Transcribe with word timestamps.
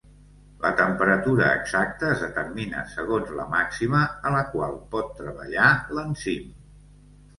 La 0.61 0.69
temperatura 0.77 1.49
exacta 1.57 2.09
es 2.15 2.23
determina 2.25 2.85
segons 2.95 3.35
la 3.41 3.47
màxima 3.53 4.01
a 4.31 4.33
la 4.37 4.43
qual 4.55 4.75
pot 4.97 5.13
treballar 5.21 5.69
l'enzim. 5.99 6.53